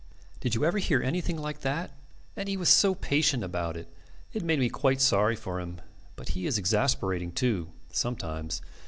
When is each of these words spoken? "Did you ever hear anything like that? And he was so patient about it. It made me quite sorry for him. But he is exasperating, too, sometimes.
"Did 0.39 0.55
you 0.55 0.65
ever 0.65 0.79
hear 0.79 1.03
anything 1.03 1.37
like 1.37 1.61
that? 1.61 1.91
And 2.35 2.49
he 2.49 2.57
was 2.57 2.69
so 2.69 2.95
patient 2.95 3.43
about 3.43 3.77
it. 3.77 3.87
It 4.33 4.41
made 4.41 4.57
me 4.57 4.67
quite 4.67 4.99
sorry 4.99 5.35
for 5.35 5.59
him. 5.59 5.79
But 6.15 6.29
he 6.29 6.47
is 6.47 6.57
exasperating, 6.57 7.31
too, 7.31 7.69
sometimes. 7.91 8.63